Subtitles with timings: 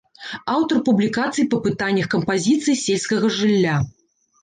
[0.53, 3.81] Аўтар публікацый па пытаннях кампазіцыі сельскага жылля.